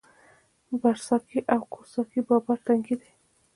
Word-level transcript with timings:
برڅاګی 0.81 1.39
او 1.53 1.61
کوز 1.71 1.87
څاګی 1.91 2.19
بابړ 2.27 2.57
تنګی 2.65 2.95
دی 3.01 3.11